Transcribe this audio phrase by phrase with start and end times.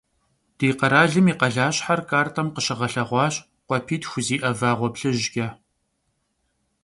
[0.57, 3.35] Di kheralım yi khalaşher kartem khışığelheğuaş
[3.67, 5.47] khuapitxu zi'e vağue plhıjç'e.